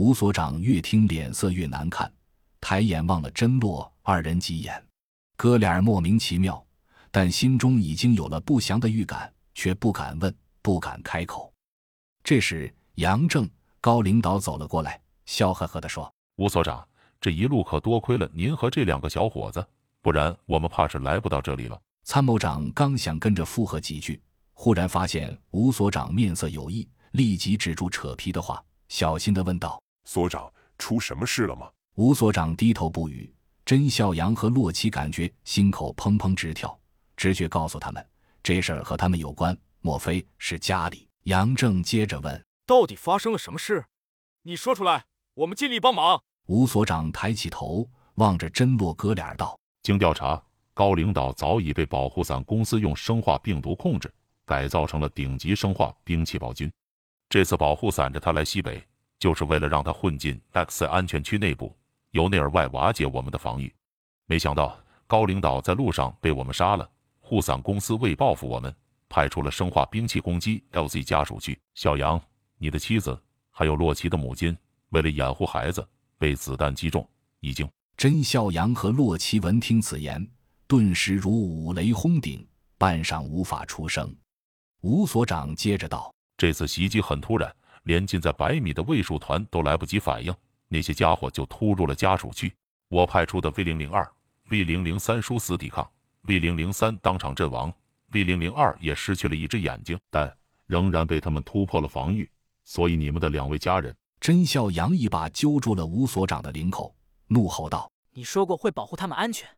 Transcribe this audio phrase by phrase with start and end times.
[0.00, 2.10] 吴所长越听脸色越难看，
[2.58, 4.82] 抬眼望了甄洛二人几眼，
[5.36, 6.64] 哥俩莫名其妙，
[7.10, 11.52] 但心中已经有了不祥的预感，却不敢问，不敢开口。
[12.24, 13.46] 这时，杨正
[13.78, 16.82] 高领导走了过来，笑呵呵地说：“吴所长，
[17.20, 19.62] 这一路可多亏了您和这两个小伙子，
[20.00, 24.18] 不然我们怕是来不到这里了。”参谋长刚想跟着附和几句，
[24.54, 33.32] 忽然发现吴所长面色有异，立即止住扯皮的话，小心地问道：“所长，出什么事了吗？”吴所长低头不语。
[33.64, 36.76] 甄孝阳和洛奇感觉心口砰砰直跳，
[37.16, 38.04] 直觉告诉他们，
[38.42, 41.08] 这事儿和他们有关，莫非是家里？
[41.24, 43.84] 杨正接着问：“到底发生了什么事？
[44.42, 50.42] 你说出来，我们尽力帮忙。”吴所长抬起头，望着甄洛哥俩道：“经调查，
[50.74, 54.12] 高领导早已被保护伞公司用生化病毒控制，
[54.44, 56.72] 改造成了顶级生化兵器暴君。
[57.28, 58.82] 这次保护伞着他来西北，
[59.20, 61.72] 就是为了让他混进 X 安全区内部。”
[62.10, 63.72] 由内而外瓦解我们的防御，
[64.26, 66.90] 没想到高领导在路上被我们杀了。
[67.20, 68.74] 护伞公司为报复我们，
[69.08, 71.56] 派出了生化兵器攻击 LZ 家属去。
[71.74, 72.20] 小杨，
[72.58, 73.16] 你的妻子
[73.52, 74.58] 还有洛奇的母亲，
[74.88, 77.08] 为了掩护孩子，被子弹击中，
[77.38, 77.70] 已经。
[77.96, 80.28] 甄孝阳和洛奇闻听此言，
[80.66, 82.44] 顿时如五雷轰顶，
[82.76, 84.12] 半晌无法出声。
[84.80, 90.34] 吴所长接着道：“这次袭击很突然，连近在百米的卫戍团都来不及反应。”
[90.72, 92.54] 那些家伙就突入了家属区，
[92.88, 94.08] 我派出的 V 零零二、
[94.50, 95.90] V 零零三殊死抵抗
[96.22, 97.72] ，V 零零三当场阵亡
[98.12, 100.32] ，V 零零二也失去了一只眼睛，但
[100.66, 102.30] 仍然被他们突破了防御。
[102.62, 106.94] 所以你们的两位家人，甄孝阳一把揪住了吴所长的领口，
[107.26, 109.48] 怒吼道：“你说过会保护他们安全，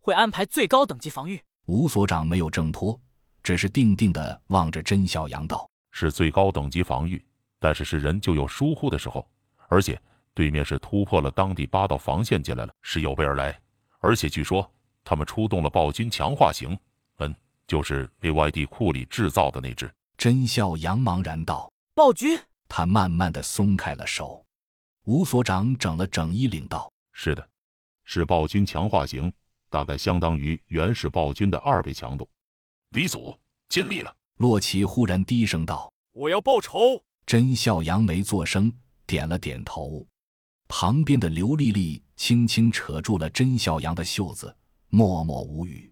[0.00, 2.98] 会安排最高等级防御。”吴所长没有挣脱，
[3.42, 7.22] 只是定定地望着甄孝阳道：“是最高等级防御，
[7.62, 9.26] 但是是人就有疏忽的时候，
[9.68, 9.98] 而且。”
[10.34, 13.60] 对面是突破了当地八道防线进来了，是有备而来，
[13.98, 14.66] 而且据说
[15.04, 16.74] 他们出动了暴君强化型，
[17.18, 19.92] 嗯，就是 AYD 库里制造的那只。
[20.16, 24.42] 甄孝阳茫然道：“暴君。”他慢慢的松开了手。
[25.04, 27.46] 吴所长整了整衣领道：“是的，
[28.04, 29.30] 是暴君强化型，
[29.68, 32.26] 大概相当于原始暴君的二倍强度。
[32.92, 33.38] 李祖
[33.68, 38.70] 尽力了。”洛奇忽然低声道：“我要报仇。”甄笑阳没作声，
[39.06, 40.06] 点了点头。
[40.68, 44.54] 旁边的刘丽丽轻轻扯住了甄笑阳的袖子，
[44.90, 45.90] 默默无语。